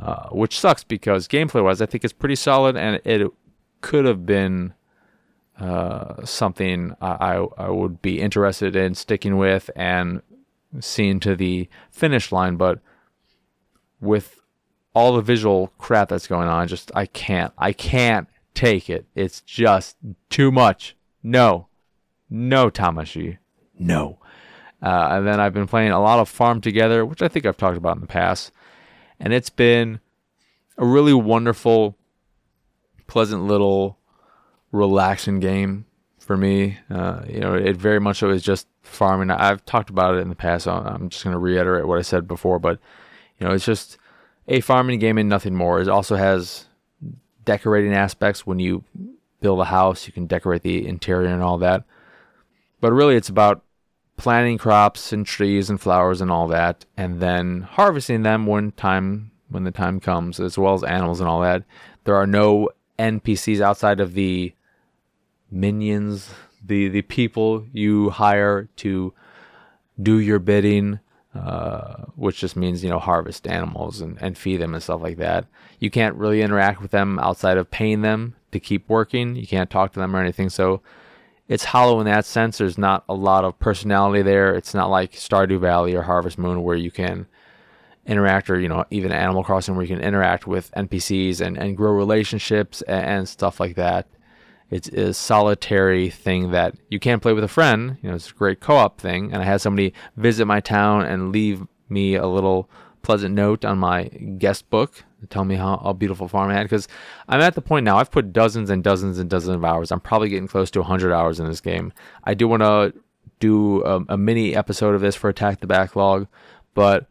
[0.00, 3.30] uh, which sucks because gameplay wise i think it's pretty solid and it
[3.80, 4.72] could have been
[5.60, 10.20] uh, something I, I would be interested in sticking with and
[10.80, 12.80] seeing to the finish line but
[14.00, 14.40] with
[14.92, 19.06] all the visual crap that's going on just i can't i can't take it.
[19.14, 19.96] It's just
[20.30, 20.96] too much.
[21.22, 21.68] No.
[22.28, 23.38] No Tamashii.
[23.78, 24.18] No.
[24.82, 27.56] Uh, and then I've been playing a lot of Farm Together, which I think I've
[27.56, 28.52] talked about in the past.
[29.18, 30.00] And it's been
[30.76, 31.96] a really wonderful,
[33.06, 33.98] pleasant little
[34.72, 35.86] relaxing game
[36.18, 36.78] for me.
[36.90, 39.30] Uh, you know, it very much so is just farming.
[39.30, 40.64] I've talked about it in the past.
[40.64, 42.78] So I'm just going to reiterate what I said before, but
[43.38, 43.98] you know, it's just
[44.48, 45.80] a farming game and nothing more.
[45.80, 46.66] It also has
[47.44, 48.46] decorating aspects.
[48.46, 48.84] When you
[49.40, 51.84] build a house, you can decorate the interior and all that.
[52.80, 53.62] But really, it's about
[54.16, 59.30] planting crops and trees and flowers and all that, and then harvesting them when time
[59.48, 61.62] when the time comes, as well as animals and all that.
[62.04, 64.52] There are no NPCs outside of the
[65.50, 66.30] minions,
[66.64, 69.12] the the people you hire to
[70.02, 71.00] do your bidding,
[71.34, 75.18] uh, which just means you know harvest animals and, and feed them and stuff like
[75.18, 75.46] that.
[75.78, 79.36] You can't really interact with them outside of paying them to keep working.
[79.36, 80.48] You can't talk to them or anything.
[80.48, 80.80] So
[81.48, 82.58] it's hollow in that sense.
[82.58, 84.54] There's not a lot of personality there.
[84.54, 87.26] It's not like Stardew Valley or Harvest Moon where you can
[88.04, 91.76] interact or you know even Animal Crossing where you can interact with NPCs and, and
[91.76, 94.06] grow relationships and, and stuff like that.
[94.68, 97.98] It's a solitary thing that you can't play with a friend.
[98.02, 99.32] You know, it's a great co-op thing.
[99.32, 102.68] And I had somebody visit my town and leave me a little
[103.02, 106.64] pleasant note on my guest book tell me how, how beautiful farm I had.
[106.64, 106.88] Because
[107.28, 109.90] I'm at the point now, I've put dozens and dozens and dozens of hours.
[109.90, 111.92] I'm probably getting close to 100 hours in this game.
[112.24, 112.94] I do want to
[113.40, 116.26] do a, a mini episode of this for Attack the Backlog,
[116.74, 117.06] but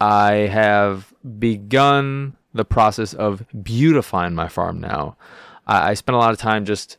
[0.00, 5.16] I have begun the process of beautifying my farm now.
[5.66, 6.96] I, I spent a lot of time just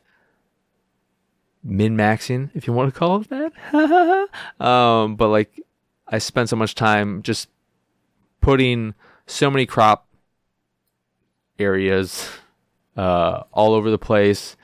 [1.62, 4.28] min maxing, if you want to call it that.
[4.64, 5.60] um, but like,
[6.08, 7.48] I spent so much time just
[8.40, 8.94] putting
[9.26, 10.06] so many crop
[11.60, 12.28] areas
[12.96, 14.56] uh, all over the place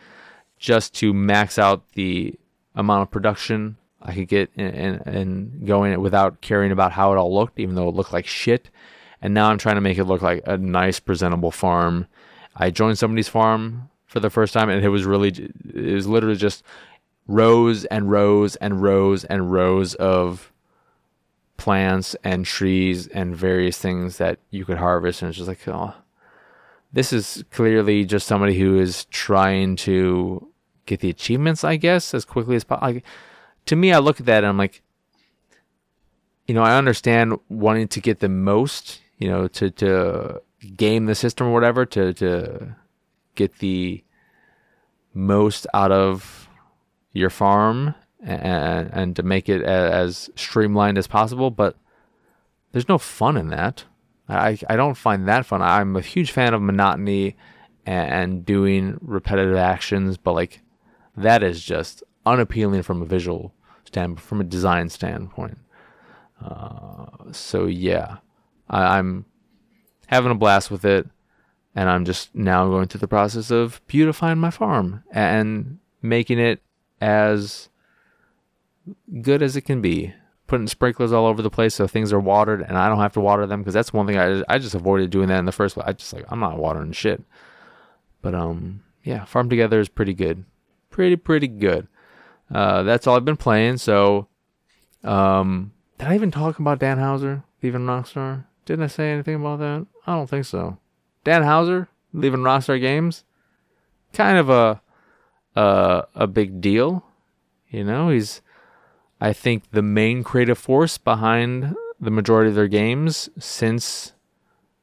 [0.58, 2.34] just to max out the
[2.74, 7.34] amount of production I could get and, and going without caring about how it all
[7.34, 8.70] looked, even though it looked like shit.
[9.20, 12.06] And now I'm trying to make it look like a nice, presentable farm.
[12.54, 15.28] I joined somebody's farm for the first time, and it was really,
[15.74, 16.62] it was literally just
[17.26, 20.52] rows and rows and rows and rows of
[21.56, 25.22] plants and trees and various things that you could harvest.
[25.22, 25.94] And it's just like, oh,
[26.92, 30.50] this is clearly just somebody who is trying to
[30.86, 32.94] get the achievements, I guess, as quickly as possible.
[32.94, 33.04] Like,
[33.66, 34.82] to me, I look at that and I'm like,
[36.46, 40.42] you know, I understand wanting to get the most, you know, to to
[40.76, 42.76] game the system or whatever, to to
[43.34, 44.04] get the
[45.12, 46.48] most out of
[47.12, 51.50] your farm and and to make it as streamlined as possible.
[51.50, 51.76] But
[52.72, 53.84] there's no fun in that.
[54.28, 55.62] I I don't find that fun.
[55.62, 57.36] I'm a huge fan of monotony
[57.84, 60.60] and, and doing repetitive actions, but like
[61.16, 65.58] that is just unappealing from a visual stand from a design standpoint.
[66.42, 68.18] Uh, so yeah,
[68.68, 69.24] I, I'm
[70.06, 71.08] having a blast with it,
[71.74, 76.62] and I'm just now going through the process of beautifying my farm and making it
[77.00, 77.68] as
[79.20, 80.14] good as it can be.
[80.46, 83.20] Putting sprinklers all over the place so things are watered, and I don't have to
[83.20, 85.74] water them because that's one thing I I just avoided doing that in the first
[85.74, 85.86] place.
[85.88, 87.22] I just like I'm not watering shit.
[88.22, 90.44] But um, yeah, farm together is pretty good,
[90.90, 91.88] pretty pretty good.
[92.52, 93.78] Uh, that's all I've been playing.
[93.78, 94.28] So,
[95.02, 98.44] um, did I even talk about Dan Houser leaving Rockstar?
[98.64, 99.86] Didn't I say anything about that?
[100.06, 100.78] I don't think so.
[101.24, 103.24] Dan Houser leaving Rockstar Games,
[104.12, 104.80] kind of a
[105.56, 107.04] a a big deal.
[107.68, 108.42] You know, he's
[109.20, 114.12] I think the main creative force behind the majority of their games since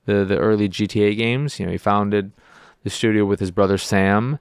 [0.06, 1.60] the the early GTA games.
[1.60, 2.32] You know, he founded
[2.84, 4.39] the studio with his brother Sam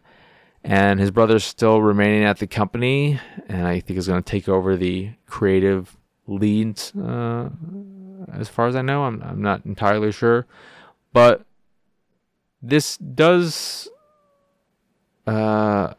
[0.65, 4.49] and his brother's still remaining at the company, and I think is going to take
[4.49, 6.95] over the creative leads.
[6.95, 7.51] Uh,
[8.33, 10.47] as far as I know, I'm I'm not entirely sure,
[11.13, 11.45] but
[12.63, 13.89] this does
[15.27, 15.95] uh,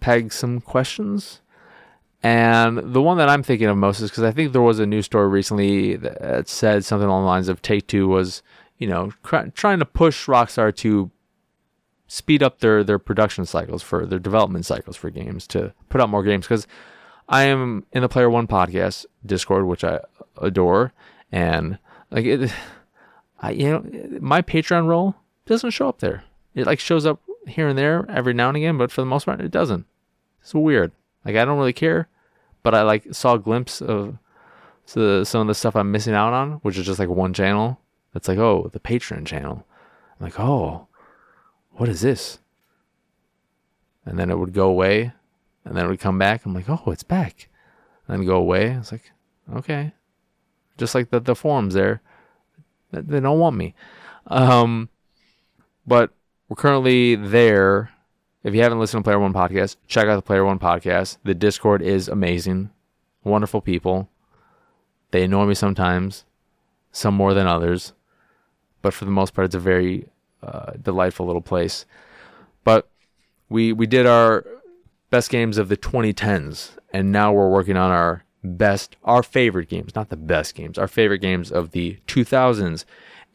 [0.00, 1.40] peg some questions.
[2.22, 4.86] And the one that I'm thinking of most is because I think there was a
[4.86, 8.42] news story recently that said something along the lines of Take Two was,
[8.78, 11.10] you know, cr- trying to push Rockstar to
[12.06, 16.10] speed up their their production cycles for their development cycles for games to put out
[16.10, 16.66] more games because
[17.28, 20.00] I am in the Player One podcast Discord, which I
[20.40, 20.92] adore,
[21.32, 21.78] and
[22.10, 22.52] like it,
[23.40, 26.24] I you know my Patreon role doesn't show up there.
[26.54, 29.24] It like shows up here and there every now and again, but for the most
[29.24, 29.86] part, it doesn't.
[30.40, 30.92] It's weird.
[31.24, 32.08] Like I don't really care,
[32.62, 34.18] but I like saw a glimpse of
[34.84, 37.80] so some of the stuff I'm missing out on, which is just like one channel.
[38.14, 39.66] It's like oh the Patreon channel.
[40.18, 40.88] I'm like oh
[41.72, 42.38] what is this?
[44.04, 45.12] And then it would go away.
[45.64, 46.44] and then it would come back.
[46.44, 47.48] I'm like, oh, it's back.
[48.06, 48.70] And then go away.
[48.70, 49.12] It's like,
[49.54, 49.92] okay,
[50.76, 52.02] just like the the forums there,
[52.90, 53.74] they don't want me.
[54.26, 54.88] Um,
[55.86, 56.10] but
[56.48, 57.90] we're currently there.
[58.44, 61.18] If you haven't listened to Player One podcast, check out the Player One podcast.
[61.22, 62.70] The Discord is amazing,
[63.22, 64.08] wonderful people.
[65.12, 66.24] They annoy me sometimes,
[66.90, 67.92] some more than others,
[68.80, 70.08] but for the most part, it's a very
[70.42, 71.86] uh, delightful little place.
[72.64, 72.88] But
[73.48, 74.44] we we did our
[75.10, 79.94] best games of the 2010s, and now we're working on our best, our favorite games,
[79.94, 82.84] not the best games, our favorite games of the 2000s.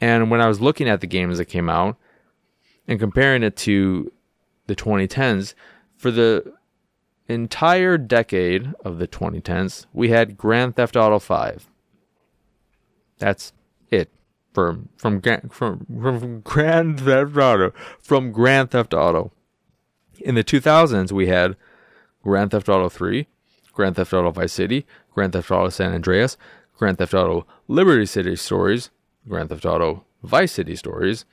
[0.02, 1.96] And when I was looking at the games that came out
[2.90, 4.12] and comparing it to
[4.68, 5.54] the 2010s,
[5.96, 6.54] for the
[7.28, 11.68] entire decade of the 2010s, we had Grand Theft Auto 5.
[13.18, 13.54] That's
[13.90, 14.10] it
[14.54, 19.32] from from from from Grand Theft Auto from Grand Theft Auto.
[20.20, 21.56] In the 2000s, we had
[22.24, 23.28] Grand Theft Auto 3,
[23.74, 26.38] Grand Theft Auto Vice City, Grand Theft Auto San Andreas,
[26.78, 28.90] Grand Theft Auto Liberty City Stories,
[29.28, 31.26] Grand Theft Auto Vice City Stories,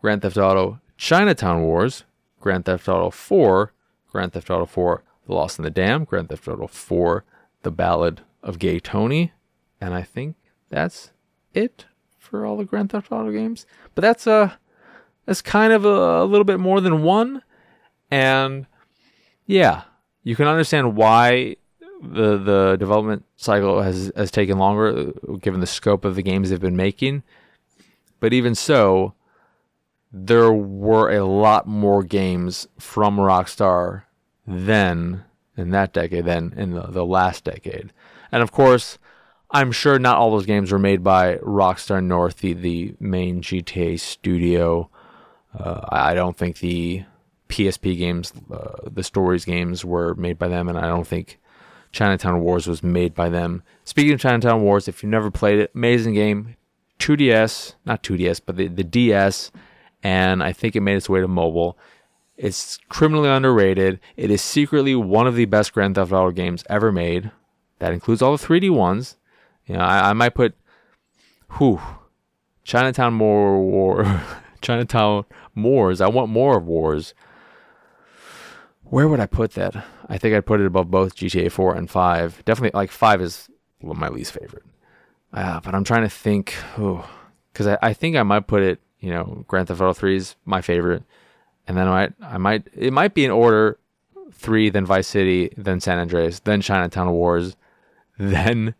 [0.00, 2.04] Grand Theft Auto Chinatown Wars,
[2.42, 3.72] Grand Theft Auto 4,
[4.10, 7.24] Grand Theft Auto 4 The Lost and the Damned, Grand Theft Auto 4
[7.62, 9.32] The Ballad of Gay Tony,
[9.80, 10.36] and I think
[10.68, 11.12] that's
[11.54, 11.86] it
[12.18, 13.64] for all the Grand Theft Auto games.
[13.94, 14.52] But that's uh
[15.24, 17.42] that's kind of a, a little bit more than one,
[18.10, 18.66] and
[19.46, 19.82] yeah,
[20.24, 21.56] you can understand why
[22.02, 26.60] the the development cycle has has taken longer given the scope of the games they've
[26.60, 27.22] been making.
[28.18, 29.14] But even so,
[30.12, 34.02] there were a lot more games from Rockstar
[34.46, 35.24] then
[35.56, 37.92] in that decade than in the, the last decade.
[38.30, 38.98] And of course,
[39.50, 44.00] I'm sure not all those games were made by Rockstar North, the, the main GTA
[44.00, 44.90] studio.
[45.58, 47.04] Uh, I don't think the
[47.48, 51.38] PSP games, uh, the stories games, were made by them, and I don't think
[51.92, 53.62] Chinatown Wars was made by them.
[53.84, 56.56] Speaking of Chinatown Wars, if you've never played it, amazing game.
[56.98, 59.50] 2DS, not 2DS, but the, the DS,
[60.02, 61.78] and I think it made its way to mobile.
[62.36, 64.00] It's criminally underrated.
[64.16, 67.30] It is secretly one of the best Grand Theft Auto games ever made.
[67.78, 69.16] That includes all the 3D ones.
[69.66, 70.54] You know, I, I might put,
[71.58, 71.80] whew,
[72.64, 74.22] Chinatown more war,
[74.60, 76.00] Chinatown Wars.
[76.00, 77.14] I want more of Wars.
[78.84, 79.74] Where would I put that?
[80.08, 82.44] I think I'd put it above both GTA 4 and 5.
[82.44, 83.50] Definitely, like 5 is
[83.82, 84.64] my least favorite.
[85.32, 86.54] Uh, but I'm trying to think,
[87.52, 90.36] because I, I think I might put it, you know, Grand Theft Auto 3 is
[90.46, 91.02] my favorite.
[91.66, 93.78] And then I might, I might, it might be in order
[94.32, 97.56] 3, then Vice City, then San Andreas, then Chinatown Wars,
[98.18, 98.74] then.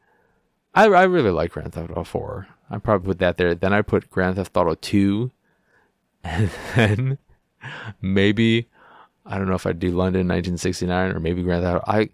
[0.74, 2.46] I, I really like Grand Theft Auto 4.
[2.70, 3.54] I probably put that there.
[3.54, 5.30] Then I put Grand Theft Auto 2.
[6.24, 7.18] And then
[8.00, 8.68] maybe
[9.26, 11.92] I don't know if I'd do London 1969 or maybe Grand Theft Auto.
[11.92, 12.10] I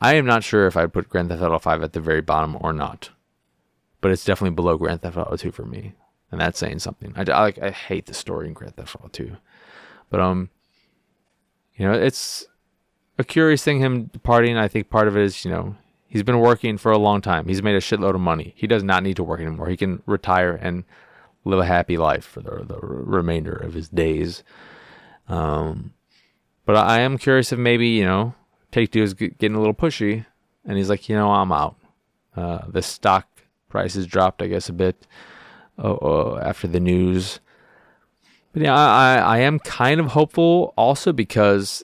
[0.00, 2.56] I am not sure if I'd put Grand Theft Auto 5 at the very bottom
[2.60, 3.10] or not.
[4.00, 5.92] But it's definitely below Grand Theft Auto 2 for me.
[6.32, 7.12] And that's saying something.
[7.16, 9.36] I, I I hate the story in Grand Theft Auto 2.
[10.10, 10.50] But um
[11.76, 12.46] you know, it's
[13.18, 14.56] a curious thing him departing.
[14.56, 17.48] I think part of it is, you know, he's been working for a long time.
[17.48, 18.52] He's made a shitload of money.
[18.56, 19.68] He does not need to work anymore.
[19.68, 20.84] He can retire and
[21.44, 24.42] live a happy life for the, the remainder of his days.
[25.28, 25.94] Um,
[26.66, 28.34] but I am curious if maybe, you know,
[28.72, 30.26] Take Two is getting a little pushy
[30.64, 31.76] and he's like, you know, I'm out.
[32.36, 33.26] Uh, the stock
[33.68, 35.06] price has dropped, I guess, a bit
[35.80, 37.40] uh, after the news.
[38.52, 41.82] But yeah, I, I am kind of hopeful also because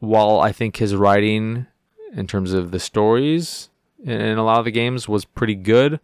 [0.00, 1.66] while I think his writing
[2.12, 3.70] in terms of the stories
[4.02, 6.00] in, in a lot of the games was pretty good,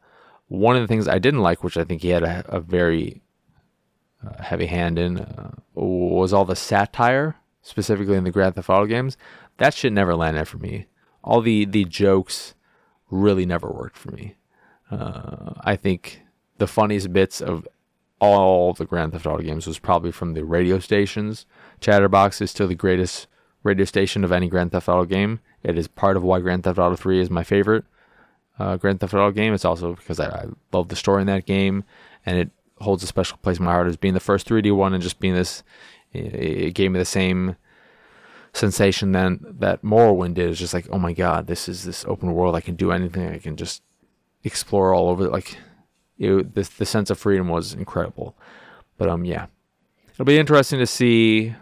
[0.48, 3.22] one of the things I didn't like, which I think he had a, a very
[4.24, 8.86] uh, heavy hand in, uh, was all the satire specifically in the Grand Theft Auto
[8.86, 9.16] games,
[9.56, 10.86] that shit never landed for me.
[11.22, 12.54] All the the jokes
[13.10, 14.34] really never worked for me.
[14.90, 16.20] Uh, I think
[16.58, 17.66] the funniest bits of
[18.20, 21.46] all the Grand Theft Auto games was probably from the radio stations.
[21.80, 23.26] Chatterbox is still the greatest
[23.62, 25.40] radio station of any Grand Theft Auto game.
[25.62, 27.84] It is part of why Grand Theft Auto 3 is my favorite
[28.58, 29.52] uh, Grand Theft Auto game.
[29.52, 31.84] It's also because I, I love the story in that game,
[32.24, 32.50] and it
[32.80, 35.20] holds a special place in my heart as being the first 3D one and just
[35.20, 35.62] being this
[36.12, 37.56] it gave me the same
[38.52, 40.50] sensation then that Morrowind did.
[40.50, 42.54] It's just like, oh my god, this is this open world.
[42.54, 43.28] I can do anything.
[43.28, 43.82] I can just
[44.44, 45.28] explore all over.
[45.28, 45.58] Like,
[46.18, 48.36] it, the the sense of freedom was incredible.
[48.98, 49.46] But um, yeah,
[50.12, 51.54] it'll be interesting to see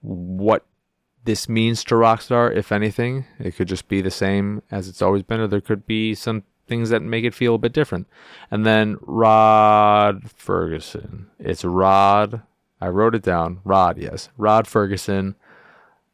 [0.00, 0.64] what
[1.24, 3.24] this means to Rockstar, if anything.
[3.38, 6.44] It could just be the same as it's always been, or there could be some
[6.66, 8.06] things that make it feel a bit different.
[8.50, 11.26] And then Rod Fergusson.
[11.38, 12.42] It's Rod
[12.80, 13.60] I wrote it down.
[13.64, 14.28] Rod, yes.
[14.36, 15.34] Rod Fergusson.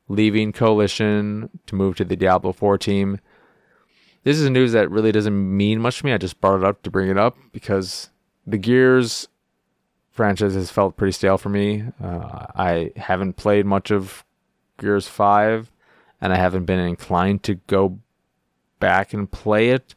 [0.07, 3.21] leaving Coalition to move to the Diablo 4 team.
[4.25, 6.13] This is news that really doesn't mean much to me.
[6.13, 8.09] I just brought it up to bring it up because
[8.47, 9.29] the Gears
[10.11, 11.85] franchise has felt pretty stale for me.
[12.03, 14.25] Uh, I haven't played much of
[14.79, 15.71] Gears 5,
[16.23, 17.99] and I haven't been inclined to go
[18.81, 19.95] back and play it.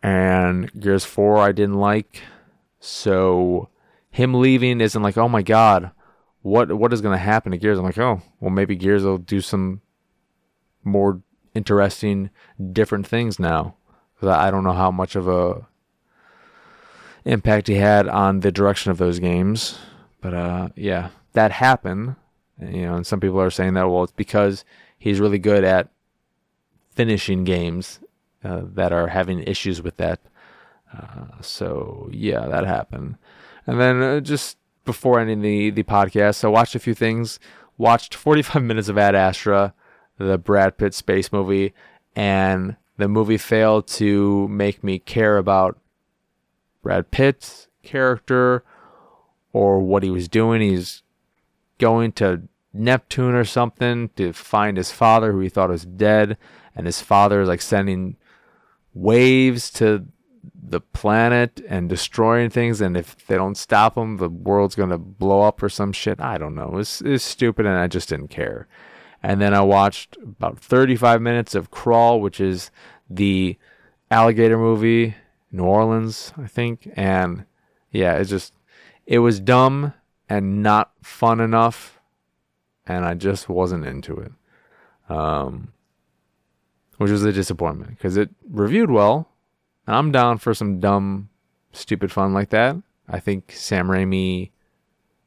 [0.00, 2.22] And Gears 4 I didn't like.
[2.78, 3.68] So
[4.10, 5.90] him leaving isn't like, oh my god,
[6.42, 7.78] what what is going to happen to Gears?
[7.78, 9.80] I'm like, oh, well maybe Gears will do some
[10.84, 11.20] more
[11.54, 12.30] interesting,
[12.72, 13.74] different things now.
[14.22, 15.66] I don't know how much of a
[17.24, 19.78] impact he had on the direction of those games.
[20.20, 22.16] But uh, yeah, that happened.
[22.60, 24.64] You know, and some people are saying that well, it's because
[24.98, 25.88] he's really good at
[26.90, 28.00] finishing games
[28.44, 30.20] uh, that are having issues with that.
[30.96, 33.16] Uh, so yeah, that happened.
[33.66, 37.40] And then uh, just before ending the the podcast, I watched a few things.
[37.76, 39.74] Watched 45 minutes of Ad Astra,
[40.18, 41.74] the Brad Pitt space movie,
[42.14, 45.78] and the movie failed to make me care about
[46.82, 48.64] Brad Pitt's character
[49.52, 50.60] or what he was doing.
[50.60, 51.02] He's
[51.78, 52.42] going to
[52.72, 56.36] Neptune or something to find his father who he thought was dead,
[56.74, 58.16] and his father is like sending
[58.92, 60.06] waves to
[60.66, 64.98] the planet and destroying things and if they don't stop him the world's going to
[64.98, 66.20] blow up or some shit.
[66.20, 66.78] I don't know.
[66.78, 68.66] It's, it's stupid and i just didn't care
[69.24, 72.70] and then i watched about 35 minutes of crawl which is
[73.08, 73.56] the
[74.10, 75.14] alligator movie
[75.50, 76.90] new orleans i think.
[76.94, 77.44] And
[77.90, 78.52] yeah it's just
[79.06, 79.94] it was dumb
[80.28, 82.00] and not fun enough
[82.86, 84.32] and i just wasn't into it.
[85.08, 85.72] Um
[86.98, 89.28] which was a disappointment because it reviewed well
[89.86, 91.28] I'm down for some dumb,
[91.72, 92.76] stupid fun like that.
[93.08, 94.50] I think Sam Raimi,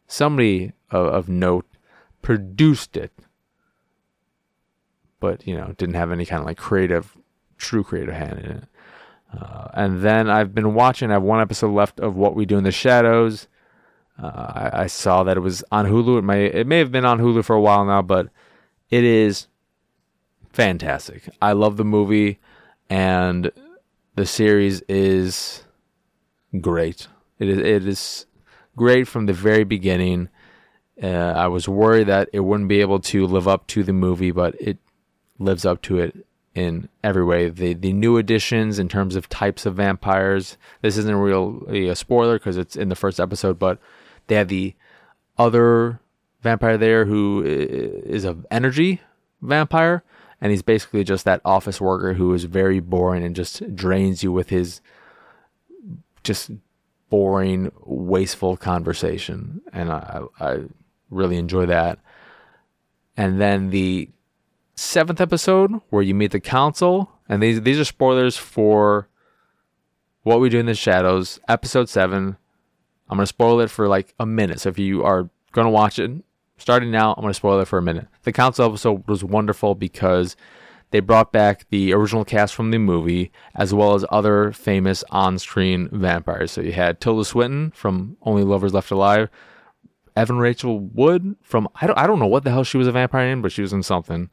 [0.07, 1.67] somebody of, of note,
[2.21, 3.11] produced it,
[5.19, 7.17] but you know didn't have any kind of like creative,
[7.57, 8.63] true creative hand in it.
[9.33, 11.09] Uh, and then I've been watching.
[11.09, 13.47] I have one episode left of What We Do in the Shadows.
[14.21, 16.19] Uh, I, I, saw that it was on Hulu.
[16.19, 18.29] It may it may have been on Hulu for a while now, but
[18.89, 19.47] it is
[20.51, 21.29] fantastic.
[21.39, 22.39] I love the movie,
[22.89, 23.51] and
[24.15, 25.63] the series is
[26.59, 27.07] great.
[27.37, 28.25] It is it is
[28.75, 30.29] great from the very beginning.
[31.01, 34.31] Uh, I was worried that it wouldn't be able to live up to the movie,
[34.31, 34.79] but it
[35.39, 36.25] lives up to it
[36.55, 37.49] in every way.
[37.49, 40.57] The the new additions in terms of types of vampires.
[40.81, 43.79] This isn't really a spoiler because it's in the first episode, but
[44.27, 44.73] they have the
[45.37, 45.99] other
[46.41, 49.01] vampire there who is of energy
[49.41, 50.03] vampire,
[50.41, 54.31] and he's basically just that office worker who is very boring and just drains you
[54.31, 54.81] with his
[56.23, 56.51] just
[57.09, 60.63] boring, wasteful conversation, and I, I
[61.09, 61.99] really enjoy that.
[63.15, 64.09] And then the
[64.77, 69.09] seventh episode where you meet the council, and these these are spoilers for
[70.23, 72.37] what we do in the shadows, episode seven.
[73.09, 74.61] I'm gonna spoil it for like a minute.
[74.61, 76.11] So if you are gonna watch it,
[76.57, 78.07] starting now, I'm to spoil it for a minute.
[78.23, 80.35] The council episode was wonderful because
[80.91, 85.89] they brought back the original cast from the movie as well as other famous on-screen
[85.91, 86.51] vampires.
[86.51, 89.29] So you had Tilda Swinton from Only Lovers Left Alive,
[90.15, 92.91] Evan Rachel Wood from I don't I don't know what the hell she was a
[92.91, 94.29] vampire in, but she was in something.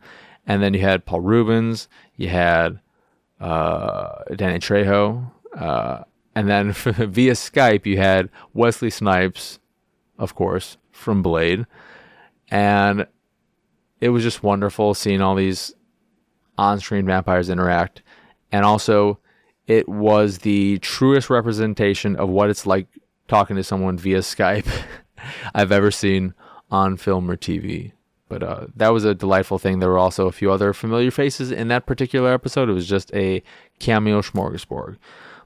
[0.46, 2.80] And then you had Paul Reubens, you had
[3.40, 9.58] uh, Danny Trejo, uh, and then via Skype you had Wesley Snipes,
[10.18, 11.66] of course, from Blade
[12.50, 13.06] and
[14.00, 15.74] it was just wonderful seeing all these
[16.58, 18.02] on-screen vampires interact
[18.52, 19.18] and also
[19.66, 22.86] it was the truest representation of what it's like
[23.28, 24.70] talking to someone via Skype
[25.54, 26.34] I've ever seen
[26.70, 27.92] on film or TV.
[28.28, 29.78] But uh, that was a delightful thing.
[29.78, 32.68] There were also a few other familiar faces in that particular episode.
[32.68, 33.42] It was just a
[33.78, 34.96] cameo smorgasbord.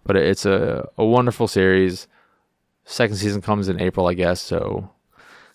[0.04, 2.06] But it's a, a wonderful series.
[2.84, 4.40] Second season comes in April, I guess.
[4.40, 4.90] So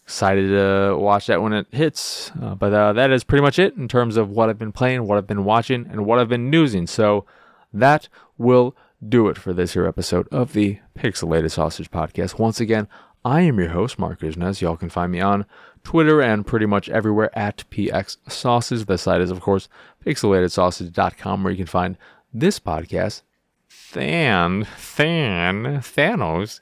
[0.03, 2.31] excited to watch that when it hits.
[2.41, 5.07] Uh, but uh, that is pretty much it in terms of what I've been playing,
[5.07, 6.87] what I've been watching, and what I've been newsing.
[6.87, 7.25] So
[7.73, 8.75] that will
[9.07, 12.37] do it for this here episode of the Pixelated Sausage Podcast.
[12.37, 12.87] Once again,
[13.25, 14.61] I am your host, Marc Kuznez.
[14.61, 15.45] Y'all can find me on
[15.83, 18.85] Twitter and pretty much everywhere at PX Sausage.
[18.85, 19.67] The site is, of course,
[20.05, 21.97] pixelatedsausage.com, where you can find
[22.33, 23.21] this podcast,
[23.93, 24.65] Than,
[24.95, 26.61] Than, Thanos,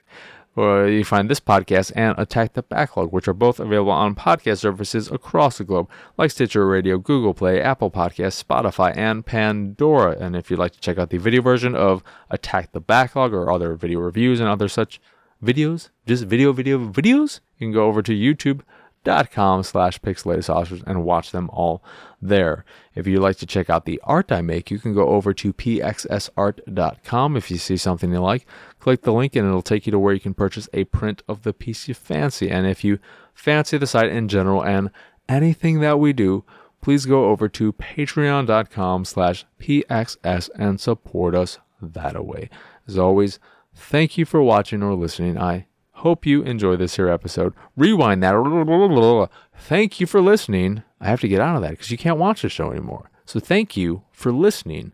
[0.54, 4.60] where you find this podcast and Attack the Backlog, which are both available on podcast
[4.60, 10.18] services across the globe, like Stitcher Radio, Google Play, Apple Podcasts, Spotify, and Pandora.
[10.20, 13.50] And if you'd like to check out the video version of Attack the Backlog or
[13.50, 15.00] other video reviews and other such
[15.42, 18.62] videos, just video, video, videos, you can go over to YouTube
[19.04, 21.84] dot com slash pixelated sausage and watch them all
[22.22, 22.64] there.
[22.94, 25.54] If you'd like to check out the art I make, you can go over to
[25.54, 27.38] pxsart.com.
[27.38, 28.46] If you see something you like,
[28.80, 31.44] click the link and it'll take you to where you can purchase a print of
[31.44, 32.50] the piece you fancy.
[32.50, 33.00] And if you
[33.34, 34.92] fancy the site in general and
[35.28, 36.44] anything that we do,
[36.82, 42.50] please go over to patreon.com slash pxs and support us that way.
[42.88, 43.40] As always,
[43.74, 45.38] thank you for watching or listening.
[45.38, 45.68] I
[46.02, 47.54] Hope you enjoy this here episode.
[47.78, 49.30] Rewind that.
[49.56, 50.82] Thank you for listening.
[51.00, 53.12] I have to get out of that because you can't watch the show anymore.
[53.28, 54.94] So thank you for listening.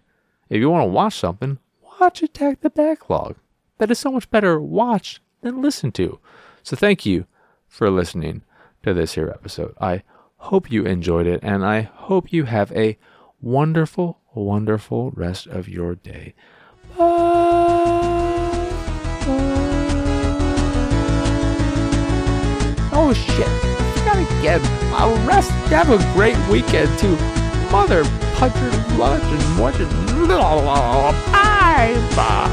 [0.50, 1.60] If you want to watch something,
[1.98, 3.38] watch Attack the Backlog.
[3.78, 6.20] That is so much better watch than listen to.
[6.62, 7.26] So thank you
[7.70, 8.42] for listening
[8.84, 9.76] to this here episode.
[9.80, 10.04] I
[10.36, 12.98] hope you enjoyed it and I hope you have a
[13.42, 16.34] wonderful, wonderful rest of your day.
[16.98, 17.27] Bye.
[23.08, 23.48] bullshit.
[24.04, 24.60] Gotta get
[25.00, 25.52] a rest.
[25.70, 27.16] Have a great weekend too.
[27.72, 28.04] Mother
[28.36, 29.88] puncher lunch and watch it.
[31.32, 31.94] Bye.
[32.16, 32.48] Bye.